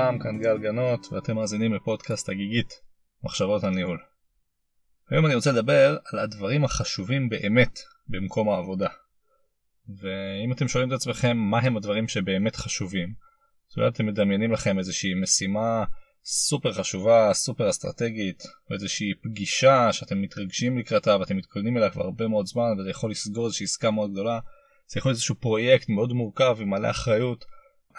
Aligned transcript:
לכולם, 0.00 0.18
כאן 0.18 0.38
גל 0.38 0.58
גנות, 0.58 1.12
ואתם 1.12 1.36
מאזינים 1.36 1.74
לפודקאסט 1.74 2.28
הגיגית, 2.28 2.80
מחשבות 3.24 3.64
על 3.64 3.70
ניהול. 3.70 3.98
היום 5.10 5.26
אני 5.26 5.34
רוצה 5.34 5.52
לדבר 5.52 5.96
על 6.12 6.18
הדברים 6.18 6.64
החשובים 6.64 7.28
באמת 7.28 7.78
במקום 8.08 8.48
העבודה. 8.48 8.88
ואם 9.88 10.52
אתם 10.52 10.68
שואלים 10.68 10.88
את 10.88 10.94
עצמכם 10.94 11.36
מה 11.36 11.58
הם 11.58 11.76
הדברים 11.76 12.08
שבאמת 12.08 12.56
חשובים, 12.56 13.14
אז 13.70 13.78
אולי 13.78 13.88
אתם 13.88 14.06
מדמיינים 14.06 14.52
לכם 14.52 14.78
איזושהי 14.78 15.14
משימה 15.14 15.84
סופר 16.24 16.72
חשובה, 16.72 17.30
סופר 17.32 17.70
אסטרטגית, 17.70 18.42
או 18.70 18.74
איזושהי 18.74 19.14
פגישה 19.22 19.92
שאתם 19.92 20.22
מתרגשים 20.22 20.78
לקראתה 20.78 21.16
ואתם 21.20 21.36
מתכוננים 21.36 21.76
אליה 21.76 21.90
כבר 21.90 22.02
הרבה 22.02 22.28
מאוד 22.28 22.46
זמן 22.46 22.78
וזה 22.78 22.90
יכול 22.90 23.10
לסגור 23.10 23.46
איזושהי 23.46 23.64
עסקה 23.64 23.90
מאוד 23.90 24.12
גדולה. 24.12 24.38
זה 24.88 24.98
יכול 24.98 25.10
להיות 25.10 25.16
איזשהו 25.16 25.34
פרויקט 25.34 25.88
מאוד 25.88 26.12
מורכב 26.12 26.56
עם 26.60 26.70
מלא 26.70 26.90
אחריות. 26.90 27.44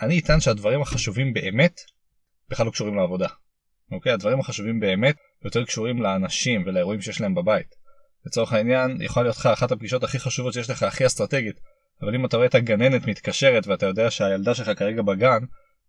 אני 0.02 0.20
אטען 0.20 0.40
שהדברים 0.40 0.82
החשובים 0.82 1.34
באמת 1.34 1.82
בכלל 2.50 2.66
לא 2.66 2.72
קשורים 2.72 2.96
לעבודה. 2.96 3.28
אוקיי? 3.92 4.12
הדברים 4.12 4.40
החשובים 4.40 4.80
באמת 4.80 5.16
יותר 5.46 5.66
קשורים 5.66 6.02
לאנשים 6.02 6.64
ולאירועים 6.66 7.02
שיש 7.02 7.22
להם 7.22 7.36
בבית. 7.36 7.76
לצורך 8.26 8.54
העניין 8.54 8.98
יכולה 9.02 9.24
להיות 9.24 9.38
לך 9.38 9.46
אחת 9.46 9.72
הפגישות 9.72 10.04
הכי 10.04 10.20
חשובות 10.20 10.54
שיש 10.54 10.70
לך 10.70 10.84
הכי 10.84 11.06
אסטרטגית 11.06 11.60
אבל 12.02 12.16
אם 12.16 12.26
אתה 12.26 12.38
רואה 12.38 12.48
את 12.48 12.56
הגננת 12.56 13.08
מתקשרת 13.08 13.68
ואתה 13.68 13.86
יודע 13.86 14.12
שהילדה 14.12 14.56
שלך 14.56 14.80
כרגע 14.80 15.02
בגן 15.02 15.40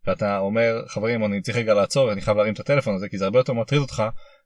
ואתה 0.07 0.39
אומר 0.39 0.83
חברים 0.89 1.25
אני 1.25 1.43
צריך 1.43 1.57
רגע 1.57 1.75
לעצור 1.75 2.13
אני 2.13 2.21
חייב 2.21 2.37
להרים 2.37 2.55
את 2.55 2.61
הטלפון 2.61 2.95
הזה 2.95 3.09
כי 3.09 3.19
זה 3.19 3.25
הרבה 3.25 3.39
יותר 3.39 3.53
מטריד 3.53 3.81
אותך 3.81 4.03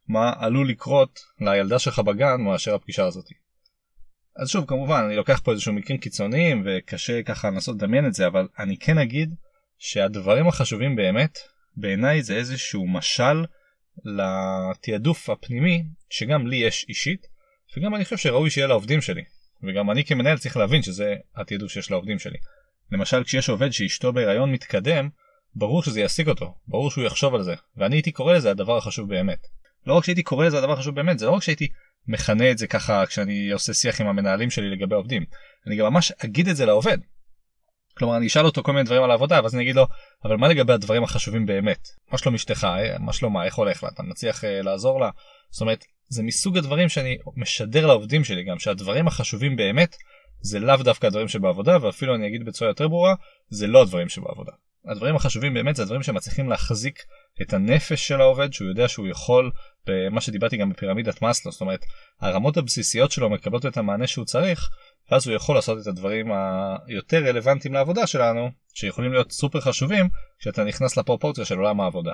מה 0.08 0.32
עלול 0.38 0.68
לקרות 0.68 1.20
לילדה 1.40 1.78
שלך 1.78 1.98
בגן 1.98 2.40
מאשר 2.40 2.74
הפגישה 2.74 3.06
הזאת. 3.06 3.24
אז 4.36 4.48
שוב 4.48 4.64
כמובן 4.66 5.02
אני 5.06 5.16
לוקח 5.16 5.40
פה 5.44 5.52
איזשהו 5.52 5.72
מקרים 5.72 5.98
קיצוניים 5.98 6.62
וקשה 6.66 7.22
ככה 7.22 7.50
לנסות 7.50 7.76
לדמיין 7.76 8.06
את 8.06 8.14
זה 8.14 8.26
אבל 8.26 8.48
אני 8.58 8.76
כן 8.78 8.98
אגיד 8.98 9.34
שהדברים 9.78 10.48
החשובים 10.48 10.96
באמת 10.96 11.38
בעיניי 11.76 12.22
זה 12.22 12.36
איזשהו 12.36 12.88
משל 12.88 13.44
לתעדוף 14.04 15.30
הפנימי 15.30 15.84
שגם 16.10 16.46
לי 16.46 16.56
יש 16.56 16.86
אישית 16.88 17.26
וגם 17.76 17.94
אני 17.94 18.04
חושב 18.04 18.16
שראוי 18.16 18.50
שיהיה 18.50 18.66
לעובדים 18.66 19.00
שלי 19.00 19.22
וגם 19.62 19.90
אני 19.90 20.04
כמנהל 20.04 20.38
צריך 20.38 20.56
להבין 20.56 20.82
שזה 20.82 21.14
התעדוף 21.36 21.72
שיש 21.72 21.90
לעובדים 21.90 22.18
שלי. 22.18 22.38
למשל 22.92 23.24
כשיש 23.24 23.48
עובד 23.48 23.70
שאשתו 23.70 24.12
בהיריון 24.12 24.52
מתקדם 24.52 25.08
ברור 25.54 25.82
שזה 25.82 26.00
יעסיק 26.00 26.28
אותו 26.28 26.54
ברור 26.68 26.90
שהוא 26.90 27.04
יחשוב 27.04 27.34
על 27.34 27.42
זה 27.42 27.54
ואני 27.76 27.96
הייתי 27.96 28.12
קורא 28.12 28.34
לזה 28.34 28.50
הדבר 28.50 28.76
החשוב 28.76 29.08
באמת. 29.08 29.38
לא 29.86 29.94
רק 29.94 30.04
שהייתי 30.04 30.22
קורא 30.22 30.46
לזה 30.46 30.58
הדבר 30.58 30.72
החשוב 30.72 30.94
באמת 30.94 31.18
זה 31.18 31.26
לא 31.26 31.30
רק 31.30 31.42
שהייתי 31.42 31.68
מכנה 32.08 32.50
את 32.50 32.58
זה 32.58 32.66
ככה 32.66 33.06
כשאני 33.06 33.50
עושה 33.50 33.74
שיח 33.74 34.00
עם 34.00 34.06
המנהלים 34.06 34.50
שלי 34.50 34.70
לגבי 34.70 34.94
עובדים 34.94 35.24
אני 35.66 35.76
גם 35.76 35.92
ממש 35.92 36.12
אגיד 36.24 36.48
את 36.48 36.56
זה 36.56 36.66
לעובד. 36.66 36.98
כלומר 37.98 38.16
אני 38.16 38.26
אשאל 38.26 38.44
אותו 38.44 38.62
כל 38.62 38.72
מיני 38.72 38.84
דברים 38.84 39.02
על 39.02 39.10
העבודה 39.10 39.40
ואז 39.42 39.54
אני 39.54 39.62
אגיד 39.62 39.76
לו 39.76 39.86
אבל 40.24 40.36
מה 40.36 40.48
לגבי 40.48 40.72
הדברים 40.72 41.04
החשובים 41.04 41.46
באמת? 41.46 41.88
מה 42.12 42.18
שלום 42.18 42.34
אשתך? 42.34 42.66
מה 42.98 43.12
שלומה? 43.12 43.44
איך 43.44 43.54
הולך 43.54 43.82
לה? 43.82 43.88
אתה 43.88 44.02
מצליח 44.02 44.44
uh, 44.44 44.46
לעזור 44.62 45.00
לה? 45.00 45.10
זאת 45.50 45.60
אומרת 45.60 45.84
זה 46.08 46.22
מסוג 46.22 46.58
הדברים 46.58 46.88
שאני 46.88 47.18
משדר 47.36 47.86
לעובדים 47.86 48.24
שלי 48.24 48.44
גם 48.44 48.58
שהדברים 48.58 49.06
החשובים 49.06 49.56
באמת 49.56 49.96
זה 50.40 50.60
לאו 50.60 50.76
דווקא 50.76 51.06
הדברים 51.06 51.28
שבעבודה 51.28 51.78
ואפילו 51.80 52.14
אני 52.14 52.28
אגיד 52.28 52.44
בצורה 52.44 52.70
יותר 52.70 52.88
ברורה 52.88 53.14
זה 53.48 53.66
לא 53.66 53.82
הדברים 53.82 54.08
שבעבודה. 54.08 54.52
הדברים 54.88 55.16
החשובים 55.16 55.54
באמת 55.54 55.76
זה 55.76 55.82
הדברים 55.82 56.02
שמצליחים 56.02 56.48
להחזיק 56.48 57.02
את 57.42 57.52
הנפש 57.52 58.08
של 58.08 58.20
העובד 58.20 58.52
שהוא 58.52 58.68
יודע 58.68 58.88
שהוא 58.88 59.08
יכול 59.08 59.50
במה 59.86 60.20
שדיברתי 60.20 60.56
גם 60.56 60.70
בפירמידת 60.70 61.22
מאסלו 61.22 61.52
זאת 61.52 61.60
אומרת 61.60 61.80
הרמות 62.20 62.56
הבסיסיות 62.56 63.10
שלו 63.10 63.30
מקבלות 63.30 63.66
את 63.66 63.76
המענה 63.76 64.06
שהוא 64.06 64.24
צריך 64.24 64.68
ואז 65.10 65.26
הוא 65.26 65.36
יכול 65.36 65.54
לעשות 65.54 65.78
את 65.82 65.86
הדברים 65.86 66.32
היותר 66.86 67.24
רלוונטיים 67.24 67.74
לעבודה 67.74 68.06
שלנו 68.06 68.50
שיכולים 68.74 69.12
להיות 69.12 69.32
סופר 69.32 69.60
חשובים 69.60 70.08
כשאתה 70.38 70.64
נכנס 70.64 70.96
לפרופורציה 70.96 71.44
של 71.44 71.58
עולם 71.58 71.80
העבודה. 71.80 72.12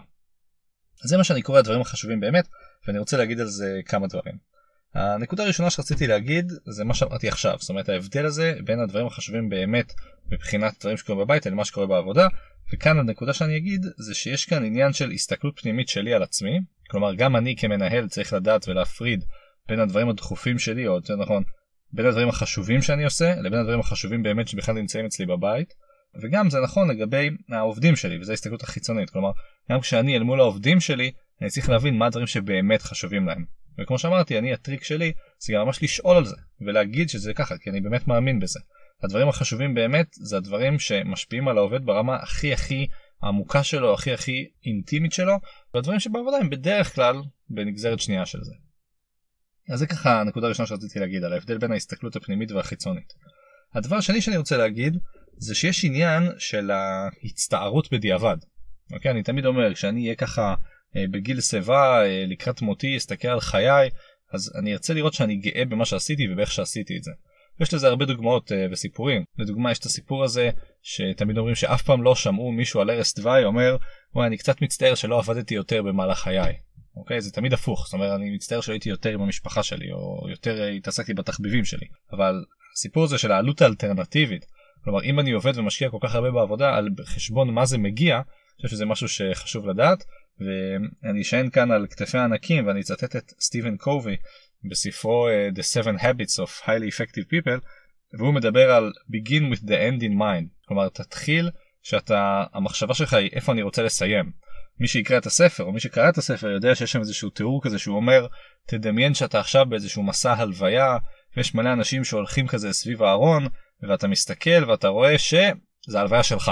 זה 1.04 1.16
מה 1.16 1.24
שאני 1.24 1.42
קורא 1.42 1.58
הדברים 1.58 1.80
החשובים 1.80 2.20
באמת 2.20 2.48
ואני 2.86 2.98
רוצה 2.98 3.16
להגיד 3.16 3.40
על 3.40 3.46
זה 3.46 3.80
כמה 3.86 4.06
דברים. 4.06 4.52
הנקודה 4.94 5.42
הראשונה 5.44 5.70
שרציתי 5.70 6.06
להגיד 6.06 6.52
זה 6.66 6.84
מה 6.84 6.94
שאמרתי 6.94 7.28
עכשיו 7.28 7.56
זאת 7.60 7.70
אומרת 7.70 7.88
ההבדל 7.88 8.26
הזה 8.26 8.54
בין 8.64 8.80
הדברים 8.80 9.06
החשובים 9.06 9.48
באמת 9.48 9.92
מבחינת 10.32 10.74
דברים 10.80 10.96
שקורים 10.96 11.20
בבית 11.20 11.46
למה 11.46 11.64
שקורה 11.64 11.86
בעבודה 11.86 12.26
וכאן 12.74 12.98
הנקודה 12.98 13.32
שאני 13.32 13.56
אגיד 13.56 13.86
זה 13.96 14.14
שיש 14.14 14.46
כאן 14.46 14.64
עניין 14.64 14.92
של 14.92 15.10
הסתכלות 15.10 15.60
פנימית 15.60 15.88
שלי 15.88 16.14
על 16.14 16.22
עצמי 16.22 16.60
כלומר 16.90 17.14
גם 17.14 17.36
אני 17.36 17.56
כמנהל 17.56 18.08
צריך 18.08 18.32
לדעת 18.32 18.68
ולהפריד 18.68 19.24
בין 19.68 19.80
הדברים 19.80 20.08
הדחופים 20.08 20.58
שלי 20.58 20.86
או 20.86 20.94
יותר 20.94 21.16
נכון 21.16 21.42
בין 21.92 22.06
הדברים 22.06 22.28
החשובים 22.28 22.82
שאני 22.82 23.04
עושה 23.04 23.34
לבין 23.34 23.58
הדברים 23.58 23.80
החשובים 23.80 24.22
באמת 24.22 24.48
שבכלל 24.48 24.74
נמצאים 24.74 25.06
אצלי 25.06 25.26
בבית 25.26 25.74
וגם 26.22 26.50
זה 26.50 26.58
נכון 26.60 26.90
לגבי 26.90 27.30
העובדים 27.52 27.96
שלי 27.96 28.18
וזו 28.20 28.32
ההסתכלות 28.32 28.62
החיצונית 28.62 29.10
כלומר 29.10 29.30
גם 29.70 29.80
כשאני 29.80 30.16
אל 30.16 30.22
מול 30.22 30.40
העובדים 30.40 30.80
שלי 30.80 31.12
אני 31.42 31.50
צריך 31.50 31.68
להבין 31.68 31.98
מה 31.98 32.06
הדברים 32.06 32.26
שבאמת 32.26 32.82
חשובים 32.82 33.26
להם 33.26 33.44
וכמו 33.80 33.98
שאמרתי 33.98 34.38
אני 34.38 34.52
הטריק 34.52 34.84
שלי 34.84 35.12
זה 35.38 35.52
גם 35.52 35.66
ממש 35.66 35.82
לשאול 35.82 36.16
על 36.16 36.24
זה 36.24 36.36
ולהגיד 36.60 37.08
שזה 37.08 37.34
ככה 37.34 37.58
כי 37.58 37.70
אני 37.70 37.80
באמת 37.80 38.08
מאמין 38.08 38.40
בזה. 38.40 38.60
הדברים 39.02 39.28
החשובים 39.28 39.74
באמת 39.74 40.06
זה 40.12 40.36
הדברים 40.36 40.78
שמשפיעים 40.78 41.48
על 41.48 41.58
העובד 41.58 41.84
ברמה 41.84 42.16
הכי 42.16 42.52
הכי 42.52 42.86
עמוקה 43.22 43.62
שלו 43.62 43.94
הכי 43.94 44.12
הכי 44.12 44.48
אינטימית 44.66 45.12
שלו 45.12 45.34
והדברים 45.74 46.00
שבעבודה 46.00 46.36
הם 46.36 46.50
בדרך 46.50 46.94
כלל 46.94 47.16
בנגזרת 47.50 48.00
שנייה 48.00 48.26
של 48.26 48.38
זה. 48.42 48.52
אז 49.70 49.78
זה 49.78 49.86
ככה 49.86 50.20
הנקודה 50.20 50.46
הראשונה 50.46 50.66
שרציתי 50.66 50.98
להגיד 50.98 51.24
על 51.24 51.32
ההבדל 51.32 51.58
בין 51.58 51.72
ההסתכלות 51.72 52.16
הפנימית 52.16 52.50
והחיצונית. 52.50 53.12
הדבר 53.74 53.96
השני 53.96 54.20
שאני 54.20 54.36
רוצה 54.36 54.56
להגיד 54.56 54.98
זה 55.36 55.54
שיש 55.54 55.84
עניין 55.84 56.22
של 56.38 56.70
ההצטערות 56.70 57.92
בדיעבד. 57.92 58.36
אוקיי 58.92 59.10
אני 59.10 59.22
תמיד 59.22 59.46
אומר 59.46 59.74
כשאני 59.74 60.02
אהיה 60.02 60.14
ככה 60.14 60.54
אה, 60.96 61.04
בגיל 61.10 61.40
שיבה 61.40 62.04
אה, 62.04 62.24
לקראת 62.28 62.62
מותי 62.62 62.96
אסתכל 62.96 63.28
על 63.28 63.40
חיי 63.40 63.90
אז 64.32 64.52
אני 64.58 64.72
ארצה 64.72 64.94
לראות 64.94 65.14
שאני 65.14 65.36
גאה 65.36 65.64
במה 65.64 65.84
שעשיתי 65.84 66.32
ובאיך 66.32 66.52
שעשיתי 66.52 66.96
את 66.96 67.02
זה. 67.02 67.10
יש 67.60 67.74
לזה 67.74 67.88
הרבה 67.88 68.04
דוגמאות 68.04 68.52
uh, 68.52 68.54
וסיפורים 68.72 69.24
לדוגמה 69.38 69.70
יש 69.70 69.78
את 69.78 69.84
הסיפור 69.84 70.24
הזה 70.24 70.50
שתמיד 70.82 71.38
אומרים 71.38 71.54
שאף 71.54 71.82
פעם 71.82 72.02
לא 72.02 72.14
שמעו 72.14 72.52
מישהו 72.52 72.80
על 72.80 72.90
ערש 72.90 73.14
דווי 73.14 73.44
אומר 73.44 73.76
וואי 74.14 74.26
אני 74.26 74.36
קצת 74.36 74.62
מצטער 74.62 74.94
שלא 74.94 75.18
עבדתי 75.18 75.54
יותר 75.54 75.82
במהלך 75.82 76.18
חיי. 76.18 76.52
אוקיי? 76.96 77.20
זה 77.20 77.32
תמיד 77.32 77.52
הפוך. 77.52 77.84
זאת 77.84 77.92
אומרת 77.92 78.20
אני 78.20 78.34
מצטער 78.34 78.60
שהייתי 78.60 78.88
יותר 78.88 79.10
עם 79.10 79.22
המשפחה 79.22 79.62
שלי 79.62 79.92
או 79.92 80.26
יותר 80.30 80.64
התעסקתי 80.64 81.14
בתחביבים 81.14 81.64
שלי. 81.64 81.86
אבל 82.12 82.44
הסיפור 82.74 83.04
הזה 83.04 83.18
של 83.18 83.32
העלות 83.32 83.62
האלטרנטיבית 83.62 84.46
כלומר 84.84 85.02
אם 85.02 85.20
אני 85.20 85.32
עובד 85.32 85.58
ומשקיע 85.58 85.90
כל 85.90 85.98
כך 86.00 86.14
הרבה 86.14 86.30
בעבודה 86.30 86.74
על 86.74 86.88
חשבון 87.04 87.50
מה 87.50 87.66
זה 87.66 87.78
מגיע 87.78 88.16
אני 88.16 88.66
חושב 88.66 88.76
שזה 88.76 88.84
משהו 88.84 89.08
שחשוב 89.08 89.68
לדעת. 89.68 90.04
ואני 90.40 91.22
אשען 91.22 91.50
כאן 91.50 91.70
על 91.70 91.86
כתפי 91.86 92.18
הענקים 92.18 92.66
ואני 92.66 92.80
אצטט 92.80 93.16
את 93.16 93.32
סטיבן 93.40 93.76
קובי 93.76 94.16
בספרו 94.70 95.28
uh, 95.28 95.58
The 95.58 95.62
Seven 95.62 96.02
Habits 96.02 96.44
of 96.44 96.66
Highly 96.66 96.94
Effective 96.94 97.24
People 97.24 97.66
והוא 98.18 98.34
מדבר 98.34 98.70
על 98.70 98.92
begin 99.10 99.54
with 99.54 99.60
the 99.60 99.70
end 99.70 100.02
in 100.02 100.12
mind. 100.18 100.66
כלומר 100.66 100.88
תתחיל 100.88 101.50
שאתה 101.82 102.44
המחשבה 102.52 102.94
שלך 102.94 103.14
היא 103.14 103.30
איפה 103.32 103.52
אני 103.52 103.62
רוצה 103.62 103.82
לסיים. 103.82 104.32
מי 104.80 104.88
שיקרא 104.88 105.18
את 105.18 105.26
הספר 105.26 105.64
או 105.64 105.72
מי 105.72 105.80
שקרא 105.80 106.08
את 106.08 106.18
הספר 106.18 106.50
יודע 106.50 106.74
שיש 106.74 106.92
שם 106.92 107.00
איזשהו 107.00 107.30
תיאור 107.30 107.62
כזה 107.62 107.78
שהוא 107.78 107.96
אומר 107.96 108.26
תדמיין 108.66 109.14
שאתה 109.14 109.40
עכשיו 109.40 109.66
באיזשהו 109.66 110.02
מסע 110.02 110.32
הלוויה 110.32 110.96
ויש 111.36 111.54
מלא 111.54 111.72
אנשים 111.72 112.04
שהולכים 112.04 112.48
כזה 112.48 112.72
סביב 112.72 113.02
הארון 113.02 113.46
ואתה 113.82 114.08
מסתכל 114.08 114.64
ואתה 114.68 114.88
רואה 114.88 115.18
שזה 115.18 116.00
הלוויה 116.00 116.22
שלך. 116.22 116.50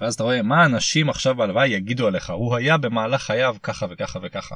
ואז 0.00 0.14
אתה 0.14 0.22
רואה 0.22 0.42
מה 0.42 0.64
אנשים 0.64 1.10
עכשיו 1.10 1.34
בהלוויה 1.34 1.66
יגידו 1.66 2.06
עליך 2.06 2.30
הוא 2.30 2.56
היה 2.56 2.76
במהלך 2.76 3.22
חייו 3.22 3.56
ככה 3.62 3.86
וככה 3.90 4.18
וככה. 4.22 4.54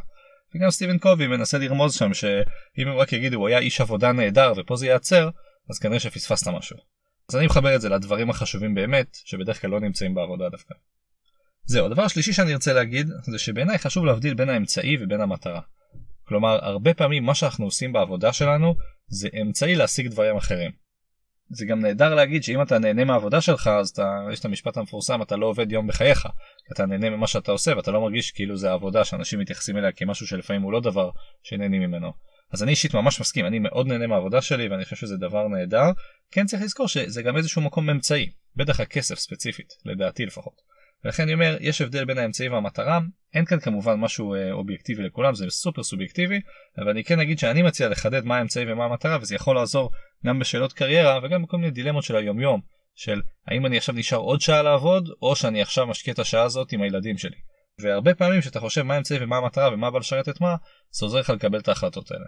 וגם 0.54 0.70
סטיבן 0.70 0.98
קובי 0.98 1.26
מנסה 1.26 1.58
לרמוז 1.58 1.94
שם 1.94 2.14
שאם 2.14 2.88
הם 2.88 2.96
רק 2.96 3.12
יגידו 3.12 3.36
הוא 3.36 3.48
היה 3.48 3.58
איש 3.58 3.80
עבודה 3.80 4.12
נהדר 4.12 4.52
ופה 4.56 4.76
זה 4.76 4.86
ייעצר 4.86 5.30
אז 5.70 5.78
כנראה 5.78 6.00
שפספסת 6.00 6.48
משהו. 6.48 6.76
אז 7.28 7.36
אני 7.36 7.46
מחבר 7.46 7.76
את 7.76 7.80
זה 7.80 7.88
לדברים 7.88 8.30
החשובים 8.30 8.74
באמת 8.74 9.16
שבדרך 9.24 9.60
כלל 9.60 9.70
לא 9.70 9.80
נמצאים 9.80 10.14
בעבודה 10.14 10.48
דווקא. 10.48 10.74
זהו 11.66 11.86
הדבר 11.86 12.02
השלישי 12.02 12.32
שאני 12.32 12.52
ארצה 12.52 12.72
להגיד 12.72 13.08
זה 13.22 13.38
שבעיניי 13.38 13.78
חשוב 13.78 14.04
להבדיל 14.04 14.34
בין 14.34 14.48
האמצעי 14.48 14.96
ובין 15.00 15.20
המטרה. 15.20 15.60
כלומר 16.24 16.58
הרבה 16.64 16.94
פעמים 16.94 17.24
מה 17.24 17.34
שאנחנו 17.34 17.64
עושים 17.64 17.92
בעבודה 17.92 18.32
שלנו 18.32 18.74
זה 19.08 19.28
אמצעי 19.42 19.74
להשיג 19.74 20.08
דברים 20.08 20.36
אחרים. 20.36 20.70
זה 21.50 21.66
גם 21.66 21.80
נהדר 21.80 22.14
להגיד 22.14 22.42
שאם 22.42 22.62
אתה 22.62 22.78
נהנה 22.78 23.04
מהעבודה 23.04 23.40
שלך 23.40 23.66
אז 23.66 23.88
אתה 23.88 24.18
יש 24.32 24.40
את 24.40 24.44
המשפט 24.44 24.76
המפורסם 24.76 25.22
אתה 25.22 25.36
לא 25.36 25.46
עובד 25.46 25.72
יום 25.72 25.86
בחייך 25.86 26.28
אתה 26.72 26.86
נהנה 26.86 27.10
ממה 27.10 27.26
שאתה 27.26 27.52
עושה 27.52 27.76
ואתה 27.76 27.90
לא 27.90 28.00
מרגיש 28.00 28.30
כאילו 28.30 28.56
זה 28.56 28.72
עבודה 28.72 29.04
שאנשים 29.04 29.38
מתייחסים 29.38 29.76
אליה 29.76 29.92
כמשהו 29.92 30.26
שלפעמים 30.26 30.62
הוא 30.62 30.72
לא 30.72 30.80
דבר 30.80 31.10
שנהנים 31.42 31.82
ממנו. 31.82 32.12
אז 32.52 32.62
אני 32.62 32.70
אישית 32.70 32.94
ממש 32.94 33.20
מסכים 33.20 33.46
אני 33.46 33.58
מאוד 33.58 33.86
נהנה 33.86 34.06
מהעבודה 34.06 34.42
שלי 34.42 34.68
ואני 34.68 34.84
חושב 34.84 34.96
שזה 34.96 35.16
דבר 35.16 35.48
נהדר 35.48 35.90
כן 36.30 36.46
צריך 36.46 36.62
לזכור 36.62 36.88
שזה 36.88 37.22
גם 37.22 37.36
איזשהו 37.36 37.62
מקום 37.62 37.90
אמצעי 37.90 38.30
בטח 38.56 38.80
הכסף 38.80 39.18
ספציפית 39.18 39.72
לדעתי 39.84 40.26
לפחות. 40.26 40.75
ולכן 41.04 41.22
אני 41.22 41.34
אומר 41.34 41.56
יש 41.60 41.80
הבדל 41.80 42.04
בין 42.04 42.18
האמצעי 42.18 42.48
והמטרה 42.48 43.00
אין 43.34 43.44
כאן 43.44 43.60
כמובן 43.60 43.94
משהו 43.94 44.34
אה, 44.34 44.52
אובייקטיבי 44.52 45.02
לכולם 45.02 45.34
זה 45.34 45.50
סופר 45.50 45.82
סובייקטיבי 45.82 46.40
אבל 46.78 46.88
אני 46.88 47.04
כן 47.04 47.20
אגיד 47.20 47.38
שאני 47.38 47.62
מציע 47.62 47.88
לחדד 47.88 48.24
מה 48.24 48.36
האמצעי 48.36 48.72
ומה 48.72 48.84
המטרה 48.84 49.18
וזה 49.20 49.34
יכול 49.34 49.56
לעזור 49.56 49.90
גם 50.26 50.38
בשאלות 50.38 50.72
קריירה 50.72 51.18
וגם 51.22 51.42
בכל 51.42 51.56
מיני 51.56 51.70
דילמות 51.70 52.04
של 52.04 52.16
היומיום 52.16 52.60
של 52.94 53.22
האם 53.46 53.66
אני 53.66 53.76
עכשיו 53.76 53.94
נשאר 53.94 54.18
עוד 54.18 54.40
שעה 54.40 54.62
לעבוד 54.62 55.08
או 55.22 55.36
שאני 55.36 55.62
עכשיו 55.62 55.86
משקיע 55.86 56.14
את 56.14 56.18
השעה 56.18 56.42
הזאת 56.42 56.72
עם 56.72 56.82
הילדים 56.82 57.18
שלי. 57.18 57.36
והרבה 57.80 58.14
פעמים 58.14 58.42
שאתה 58.42 58.60
חושב 58.60 58.82
מה 58.82 58.94
האמצעי 58.94 59.24
ומה 59.24 59.36
המטרה 59.36 59.74
ומה 59.74 59.90
בא 59.90 59.98
לשרת 59.98 60.28
את 60.28 60.40
מה, 60.40 60.56
זה 60.90 61.06
עוזר 61.06 61.18
לך 61.18 61.30
לקבל 61.30 61.58
את 61.58 61.68
ההחלטות 61.68 62.10
האלה. 62.10 62.24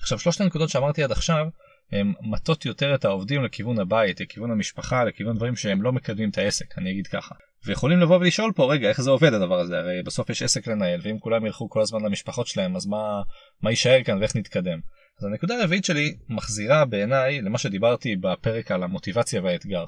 עכשיו 0.00 0.18
שלושת 0.18 0.40
הנקודות 0.40 0.68
שאמרתי 0.68 1.02
עד 1.02 1.12
עכשיו 1.12 1.46
הם 1.92 2.12
מטות 2.20 2.66
יותר 2.66 2.94
את 2.94 3.04
העובדים 3.04 3.44
לכיוון 3.44 3.78
הבית, 3.78 4.20
לכיוון 4.20 4.50
המשפחה, 4.50 5.04
לכיוון 5.04 5.36
דברים 5.36 5.56
שהם 5.56 5.82
לא 5.82 5.92
מקדמים 5.92 6.30
את 6.30 6.38
העסק, 6.38 6.78
אני 6.78 6.90
אגיד 6.90 7.06
ככה. 7.06 7.34
ויכולים 7.66 7.98
לבוא 8.00 8.16
ולשאול 8.16 8.52
פה 8.52 8.72
רגע 8.72 8.88
איך 8.88 9.00
זה 9.00 9.10
עובד 9.10 9.32
הדבר 9.32 9.58
הזה, 9.58 9.78
הרי 9.78 10.02
בסוף 10.02 10.30
יש 10.30 10.42
עסק 10.42 10.66
לנהל 10.66 11.00
ואם 11.02 11.18
כולם 11.18 11.46
ילכו 11.46 11.70
כל 11.70 11.80
הזמן 11.80 12.04
למשפחות 12.04 12.46
שלהם 12.46 12.76
אז 12.76 12.86
מה, 12.86 13.22
מה 13.62 13.70
יישאר 13.70 14.02
כאן 14.04 14.18
ואיך 14.18 14.36
נתקדם. 14.36 14.80
אז 15.20 15.24
הנקודה 15.24 15.60
הרביעית 15.60 15.84
שלי 15.84 16.16
מחזירה 16.28 16.84
בעיניי 16.84 17.40
למה 17.40 17.58
שדיברתי 17.58 18.16
בפרק 18.16 18.70
על 18.70 18.82
המוטיבציה 18.82 19.42
והאתגר. 19.42 19.84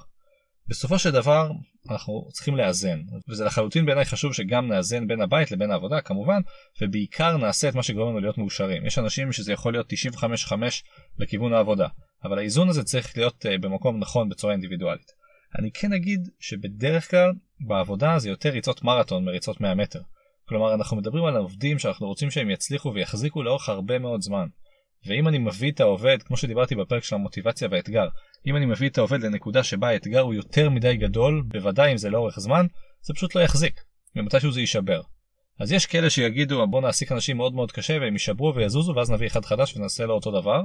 בסופו 0.68 0.98
של 0.98 1.10
דבר 1.10 1.50
אנחנו 1.90 2.28
צריכים 2.32 2.56
לאזן 2.56 3.00
וזה 3.28 3.44
לחלוטין 3.44 3.86
בעיניי 3.86 4.04
חשוב 4.04 4.32
שגם 4.34 4.68
נאזן 4.68 5.06
בין 5.06 5.20
הבית 5.20 5.52
לבין 5.52 5.70
העבודה 5.70 6.00
כמובן 6.00 6.40
ובעיקר 6.82 7.36
נעשה 7.36 7.68
את 7.68 7.74
מה 7.74 7.82
שגורם 7.82 8.08
לנו 8.08 8.20
להיות 8.20 8.38
מאושרים 8.38 8.86
יש 8.86 8.98
אנשים 8.98 9.32
שזה 9.32 9.52
יכול 9.52 9.72
להיות 9.72 9.92
95-5 10.16 10.52
לכיוון 11.18 11.52
העבודה 11.52 11.88
אבל 12.24 12.38
האיזון 12.38 12.68
הזה 12.68 12.84
צריך 12.84 13.16
להיות 13.16 13.46
uh, 13.46 13.48
במקום 13.60 13.98
נכון 13.98 14.28
בצורה 14.28 14.52
אינדיבידואלית. 14.52 15.12
אני 15.58 15.70
כן 15.72 15.92
אגיד 15.92 16.28
שבדרך 16.38 17.10
כלל 17.10 17.32
בעבודה 17.66 18.18
זה 18.18 18.28
יותר 18.28 18.48
ריצות 18.48 18.84
מרתון 18.84 19.24
מריצות 19.24 19.60
100 19.60 19.74
מטר. 19.74 20.00
כלומר 20.48 20.74
אנחנו 20.74 20.96
מדברים 20.96 21.24
על 21.24 21.36
עובדים 21.36 21.78
שאנחנו 21.78 22.06
רוצים 22.06 22.30
שהם 22.30 22.50
יצליחו 22.50 22.94
ויחזיקו 22.94 23.42
לאורך 23.42 23.68
הרבה 23.68 23.98
מאוד 23.98 24.20
זמן. 24.20 24.46
ואם 25.06 25.28
אני 25.28 25.38
מביא 25.38 25.70
את 25.72 25.80
העובד, 25.80 26.22
כמו 26.22 26.36
שדיברתי 26.36 26.74
בפרק 26.74 27.04
של 27.04 27.14
המוטיבציה 27.14 27.68
והאתגר, 27.70 28.08
אם 28.46 28.56
אני 28.56 28.66
מביא 28.66 28.88
את 28.88 28.98
העובד 28.98 29.22
לנקודה 29.22 29.64
שבה 29.64 29.88
האתגר 29.88 30.20
הוא 30.20 30.34
יותר 30.34 30.70
מדי 30.70 30.96
גדול, 30.96 31.42
בוודאי 31.46 31.92
אם 31.92 31.96
זה 31.96 32.10
לאורך 32.10 32.40
זמן, 32.40 32.66
זה 33.02 33.14
פשוט 33.14 33.34
לא 33.34 33.40
יחזיק, 33.40 33.80
ומתישהו 34.16 34.52
זה 34.52 34.60
יישבר. 34.60 35.00
אז 35.60 35.72
יש 35.72 35.86
כאלה 35.86 36.10
שיגידו 36.10 36.66
בוא 36.66 36.80
נעסיק 36.80 37.12
אנשים 37.12 37.36
מאוד 37.36 37.54
מאוד 37.54 37.72
קשה 37.72 37.98
והם 38.00 38.12
יישברו 38.12 38.54
ויזוזו 38.54 38.94
ואז 38.96 39.10
נביא 39.10 39.26
אחד 39.26 39.44
חדש 39.44 39.76
ונעשה 39.76 40.06
לו 40.06 40.14
אותו 40.14 40.40
דבר. 40.40 40.60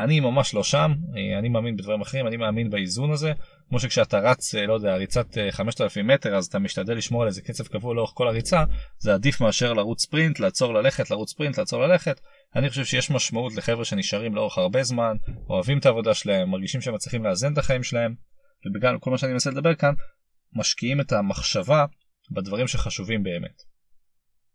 אני 0.00 0.20
ממש 0.20 0.54
לא 0.54 0.64
שם, 0.64 0.92
אני 1.38 1.48
מאמין 1.48 1.76
בדברים 1.76 2.00
אחרים, 2.00 2.26
אני 2.26 2.36
מאמין 2.36 2.70
באיזון 2.70 3.10
הזה. 3.10 3.32
כמו 3.68 3.80
שכשאתה 3.80 4.18
רץ, 4.18 4.54
לא 4.54 4.72
יודע, 4.72 4.96
ריצת 4.96 5.26
5,000 5.50 6.06
מטר, 6.06 6.36
אז 6.36 6.46
אתה 6.46 6.58
משתדל 6.58 6.94
לשמור 6.94 7.22
על 7.22 7.28
איזה 7.28 7.42
קצב 7.42 7.66
קבוע 7.66 7.94
לאורך 7.94 8.10
כל 8.14 8.28
הריצה, 8.28 8.64
זה 8.98 9.14
עדיף 9.14 9.40
מאשר 9.40 9.72
לרוץ 9.72 10.02
ספרינט, 10.02 10.40
לעצור 10.40 10.74
ללכת, 10.74 11.10
לרוץ 11.10 11.30
ספרינט, 11.30 11.58
לעצור 11.58 11.82
ללכת. 11.86 12.20
אני 12.56 12.68
חושב 12.68 12.84
שיש 12.84 13.10
משמעות 13.10 13.56
לחבר'ה 13.56 13.84
שנשארים 13.84 14.34
לאורך 14.34 14.58
הרבה 14.58 14.82
זמן, 14.82 15.16
אוהבים 15.48 15.78
את 15.78 15.86
העבודה 15.86 16.14
שלהם, 16.14 16.50
מרגישים 16.50 16.80
שהם 16.80 16.94
מצליחים 16.94 17.24
לאזן 17.24 17.52
את 17.52 17.58
החיים 17.58 17.82
שלהם, 17.82 18.14
ובגלל 18.66 18.98
כל 18.98 19.10
מה 19.10 19.18
שאני 19.18 19.32
מנסה 19.32 19.50
לדבר 19.50 19.74
כאן, 19.74 19.94
משקיעים 20.52 21.00
את 21.00 21.12
המחשבה 21.12 21.84
בדברים 22.30 22.68
שחשובים 22.68 23.22
באמת. 23.22 23.62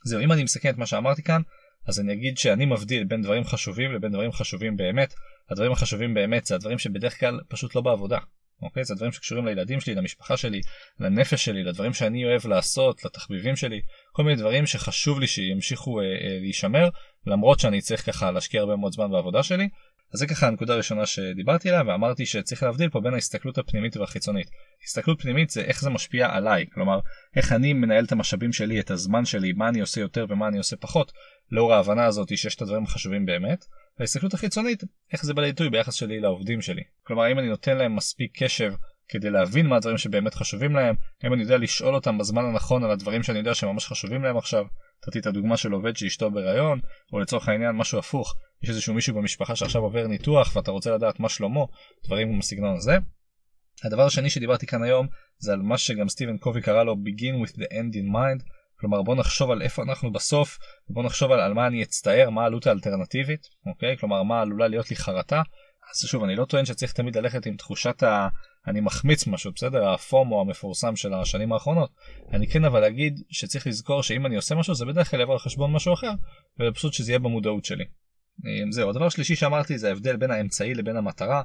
זהו, 0.06 0.22
אם 0.22 0.32
אני 0.32 0.44
מסכם 0.44 0.70
את 0.70 0.78
מה 0.78 0.86
שאמרתי 0.86 1.24
כאן, 1.24 1.42
אז 1.88 2.00
אני 2.00 2.14
אגיד 2.14 2.38
שאני 2.38 2.66
מבדיל 2.66 3.04
בין 3.04 3.22
דברים 3.22 3.44
חשובים 3.44 3.92
לבין 3.92 4.12
דברים 4.12 4.32
חשובים 4.32 4.78
באמת. 4.78 5.14
הדברים 5.50 5.72
החשובים 5.72 6.14
באמת 6.14 6.46
זה 6.46 6.56
הדברים 6.56 6.80
שבדרך 6.80 7.20
כלל 7.20 7.40
פשוט 7.50 7.76
לא 7.76 7.82
בעבודה. 7.82 8.18
אוקיי? 8.62 8.84
זה 8.84 8.94
הדברים 8.94 9.12
שקשורים 9.12 9.46
לילדים 9.46 9.80
שלי, 9.80 9.96
למשפחה 9.96 10.38
שלי, 10.38 10.62
לנפש 11.00 11.46
שלי, 11.46 11.64
לדברים 11.64 11.94
שאני 11.94 12.26
אוהב 12.26 12.48
לעשות, 12.48 13.06
לתחביבים 13.06 13.56
שלי, 13.56 13.82
כל 14.12 14.24
מיני 14.24 14.36
דברים 14.36 14.66
שחשוב 14.66 15.20
לי 15.20 15.28
שימשיכו 15.28 16.00
אה, 16.00 16.06
אה, 16.06 16.40
להישמר, 16.42 16.90
למרות 17.28 17.60
שאני 17.60 17.82
צריך 17.82 18.06
ככה 18.06 18.32
להשקיע 18.32 18.62
הרבה 18.62 18.76
מאוד 18.76 18.94
זמן 18.94 19.12
בעבודה 19.12 19.44
שלי. 19.44 19.70
אז 20.14 20.20
זה 20.20 20.28
ככה 20.28 20.48
הנקודה 20.48 20.74
הראשונה 20.74 21.06
שדיברתי 21.06 21.70
עליה 21.70 21.84
ואמרתי 21.88 22.26
שצריך 22.26 22.64
להבדיל 22.64 22.90
פה 22.90 23.00
בין 23.00 23.14
ההסתכלות 23.14 23.58
הפנימית 23.58 23.98
והחיצונית. 23.98 24.48
הסתכלות 24.84 25.22
פנימית 25.22 25.50
זה 25.50 25.62
איך 25.62 25.82
זה 25.82 25.90
משפיע 25.90 26.36
עליי, 26.36 26.66
כלומר 26.74 27.00
איך 27.36 27.52
אני 27.52 27.74
מנהל 27.74 28.06
את 28.06 28.12
המשאבים 28.12 28.54
שלי, 28.54 28.80
את 28.80 28.92
הזמן 28.92 29.26
שלי, 29.26 29.54
מה 29.54 29.70
אני 29.70 29.80
עושה 29.82 30.02
יותר 30.02 30.26
ומה 30.30 30.48
אני 30.48 30.58
עושה 30.58 30.76
פחות, 30.76 31.12
לאור 31.52 31.74
ההבנה 31.74 32.06
הזאת 32.06 32.38
שיש 32.38 32.56
את 32.56 32.62
הדברים 32.62 32.84
החשובים 32.84 33.26
באמת. 33.26 33.66
וההסתכלות 34.00 34.34
החיצונית, 34.34 34.84
איך 35.14 35.26
זה 35.26 35.34
בא 35.34 35.42
לידי 35.42 35.70
ביחס 35.70 35.94
שלי 35.94 36.20
לעובדים 36.20 36.62
שלי. 36.62 36.82
כלומר 37.04 37.32
אם 37.32 37.40
אני 37.40 37.48
נותן 37.48 37.78
להם 37.78 37.96
מספיק 37.96 38.44
קשב 38.44 38.74
כדי 39.10 39.30
להבין 39.30 39.68
מה 39.68 39.76
הדברים 39.76 39.98
שבאמת 39.98 40.34
חשובים 40.34 40.76
להם, 40.76 40.96
אם 41.26 41.34
אני 41.34 41.42
יודע 41.42 41.58
לשאול 41.58 41.96
אותם 41.96 42.18
בזמן 42.18 42.46
הנכון 42.46 42.84
על 42.84 42.92
הדברים 42.92 43.24
שאני 43.24 43.40
יודע 43.40 43.54
שממש 43.54 43.86
חשובים 43.88 44.24
להם 44.24 44.38
עכשיו. 44.38 44.66
נתתי 45.08 45.20
את 45.20 45.26
הדוגמה 45.26 45.58
של 45.58 45.72
עובד 45.72 45.98
שאשתו 45.98 46.32
בהיריון, 46.32 46.80
או 47.14 47.20
לצורך 47.20 47.50
העניין 47.50 47.72
משהו 47.72 48.00
הפוך, 48.00 48.36
יש 48.64 48.70
איזשהו 48.70 48.94
מישהו 48.94 49.16
במשפחה 49.16 49.56
שעכשיו 49.56 49.82
עובר 49.82 50.08
ניתוח 50.08 50.56
ואתה 50.56 50.72
רוצה 50.72 50.92
לדעת 50.92 51.20
מה 51.20 51.30
שלמה, 51.30 51.60
דברים 52.06 52.40
בסגנון 52.40 52.76
הזה. 52.76 52.98
הדבר 53.84 54.06
השני 54.06 54.30
שדיברתי 54.30 54.68
כאן 54.68 54.84
היום 54.84 55.08
זה 55.38 55.54
על 55.54 55.62
מה 55.62 55.78
שגם 55.78 56.10
סטיבן 56.10 56.38
קובי 56.38 56.62
קרא 56.62 56.84
לו 56.84 56.94
begin 56.94 57.48
with 57.48 57.54
the 57.54 57.64
end 57.64 57.96
in 57.96 58.14
mind, 58.14 58.44
כלומר 58.80 59.02
בוא 59.02 59.16
נחשוב 59.16 59.52
על 59.52 59.62
איפה 59.62 59.84
אנחנו 59.84 60.12
בסוף, 60.12 60.58
בוא 60.90 61.04
נחשוב 61.04 61.32
על, 61.32 61.40
על 61.40 61.54
מה 61.54 61.68
אני 61.68 61.84
אצטער, 61.84 62.30
מה 62.30 62.44
העלות 62.44 62.68
האלטרנטיבית, 62.68 63.48
אוקיי? 63.66 63.98
כלומר 63.98 64.24
מה 64.24 64.42
עלולה 64.42 64.68
להיות 64.68 64.90
לי 64.90 64.96
חרטה. 64.96 65.42
אז 65.92 66.10
שוב 66.10 66.24
אני 66.24 66.36
לא 66.36 66.46
טוען 66.46 66.66
שצריך 66.66 66.94
תמיד 66.94 67.18
ללכת 67.18 67.46
עם 67.46 67.56
תחושת 67.56 68.04
ה... 68.04 68.28
אני 68.68 68.82
מחמיץ 68.82 69.28
משהו 69.28 69.52
בסדר? 69.56 69.90
הפומו 69.90 70.42
המפורסם 70.42 70.96
של 70.96 71.14
השנים 71.14 71.54
האחרונות. 71.54 71.90
אני 72.32 72.48
כן 72.48 72.66
אבל 72.66 72.84
אגיד 72.84 73.20
שצריך 73.30 73.68
לזכור 73.68 74.04
שאם 74.04 74.26
אני 74.26 74.36
עושה 74.36 74.56
משהו 74.56 74.76
זה 74.76 74.86
בדרך 74.86 75.12
כלל 75.12 75.22
יבוא 75.22 75.34
על 75.34 75.40
חשבון 75.40 75.72
משהו 75.72 75.94
אחר 75.94 76.12
ופשוט 76.60 76.94
שזה 76.94 77.12
יהיה 77.12 77.20
במודעות 77.20 77.66
שלי. 77.66 77.84
אה, 78.46 78.72
זהו. 78.72 78.90
הדבר 78.90 79.06
השלישי 79.06 79.36
שאמרתי 79.36 79.78
זה 79.78 79.88
ההבדל 79.88 80.16
בין 80.16 80.32
האמצעי 80.32 80.74
לבין 80.74 80.98
המטרה. 80.98 81.42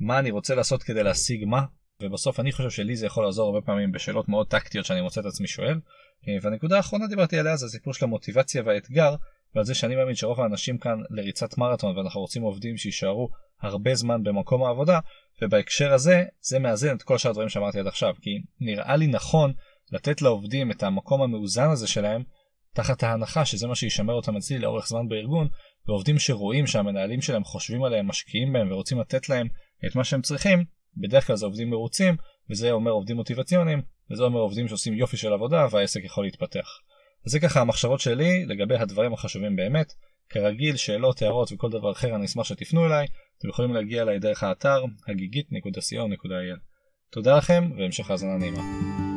מה 0.00 0.18
אני 0.18 0.30
רוצה 0.30 0.54
לעשות 0.54 0.82
כדי 0.82 1.02
להשיג 1.02 1.44
מה? 1.44 1.64
ובסוף 2.02 2.40
אני 2.40 2.52
חושב 2.52 2.70
שלי 2.70 2.96
זה 2.96 3.06
יכול 3.06 3.24
לעזור 3.24 3.46
הרבה 3.46 3.66
פעמים 3.66 3.92
בשאלות 3.92 4.28
מאוד 4.28 4.46
טקטיות 4.46 4.86
שאני 4.86 5.00
מוצא 5.00 5.20
את 5.20 5.26
עצמי 5.26 5.46
שואל. 5.46 5.80
אה, 6.28 6.36
והנקודה 6.42 6.76
האחרונה 6.76 7.06
דיברתי 7.06 7.38
עליה 7.38 7.56
זה 7.56 7.66
הסיפור 7.66 7.94
של 7.94 8.04
המוטיבציה 8.04 8.62
והאתגר 8.66 9.14
ועל 9.54 9.64
זה 9.64 9.74
שאני 9.74 9.96
מאמין 9.96 10.14
שרוב 10.14 10.40
האנשים 10.40 10.78
כאן 10.78 10.98
לריצת 11.10 11.58
מרתון 11.58 11.98
ואנחנו 11.98 12.20
רוצים 12.20 12.42
עובדים 12.42 12.76
שיישארו 12.76 13.28
הרבה 13.62 13.94
זמן 13.94 14.22
במקום 14.22 14.64
העבודה 14.64 14.98
ובהקשר 15.42 15.92
הזה 15.92 16.24
זה 16.40 16.58
מאזן 16.58 16.96
את 16.96 17.02
כל 17.02 17.18
שאר 17.18 17.30
הדברים 17.30 17.48
שאמרתי 17.48 17.78
עד 17.78 17.86
עכשיו 17.86 18.14
כי 18.20 18.30
נראה 18.60 18.96
לי 18.96 19.06
נכון 19.06 19.52
לתת 19.92 20.22
לעובדים 20.22 20.70
את 20.70 20.82
המקום 20.82 21.22
המאוזן 21.22 21.70
הזה 21.70 21.88
שלהם 21.88 22.22
תחת 22.74 23.02
ההנחה 23.02 23.44
שזה 23.44 23.66
מה 23.66 23.74
שישמר 23.74 24.14
אותם 24.14 24.36
אצלי 24.36 24.58
לאורך 24.58 24.88
זמן 24.88 25.08
בארגון 25.08 25.48
ועובדים 25.88 26.18
שרואים 26.18 26.66
שהמנהלים 26.66 27.22
שלהם 27.22 27.44
חושבים 27.44 27.84
עליהם 27.84 28.06
משקיעים 28.06 28.52
בהם 28.52 28.72
ורוצים 28.72 29.00
לתת 29.00 29.28
להם 29.28 29.46
את 29.86 29.96
מה 29.96 30.04
שהם 30.04 30.22
צריכים 30.22 30.64
בדרך 30.96 31.26
כלל 31.26 31.36
זה 31.36 31.46
עובדים 31.46 31.70
מרוצים 31.70 32.16
וזה 32.50 32.70
אומר 32.70 32.90
עובדים 32.90 33.16
מוטיבציוניים 33.16 33.82
וזה 34.10 34.22
אומר 34.22 34.40
עובדים 34.40 34.68
שעושים 34.68 34.94
יופי 34.94 35.16
של 35.16 35.32
עבודה 35.32 35.66
והעסק 35.70 36.04
יכול 36.04 36.24
להתפתח. 36.24 36.68
אז 37.26 37.32
זה 37.32 37.40
ככה 37.40 37.60
המחשבות 37.60 38.00
שלי 38.00 38.46
לגבי 38.46 38.76
הדברים 38.76 39.12
החשובים 39.12 39.56
באמת. 39.56 39.92
כרגיל 40.28 40.76
שאלות 40.76 41.22
הערות 41.22 41.52
וכל 41.52 41.70
דבר 41.70 41.92
אחר 41.92 42.14
אני 42.14 42.24
אשמח 42.24 42.44
שתפנו 42.44 42.86
אליי 42.86 43.06
אתם 43.42 43.48
יכולים 43.48 43.74
להגיע 43.74 44.02
אליי 44.02 44.18
דרך 44.18 44.42
האתר 44.42 44.84
הגיגית.co.il 45.08 46.58
תודה 47.10 47.36
לכם 47.36 47.70
והמשך 47.76 48.10
האזנה 48.10 48.36
נעימה. 48.38 49.11